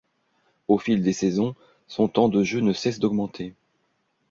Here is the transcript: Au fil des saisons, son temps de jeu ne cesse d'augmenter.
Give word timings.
Au 0.67 0.79
fil 0.79 1.03
des 1.03 1.13
saisons, 1.13 1.53
son 1.87 2.07
temps 2.07 2.27
de 2.27 2.43
jeu 2.43 2.59
ne 2.61 2.73
cesse 2.73 2.97
d'augmenter. 2.97 3.53